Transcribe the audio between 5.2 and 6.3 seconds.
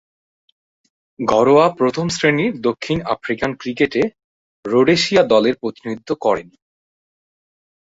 দলের প্রতিনিধিত্ব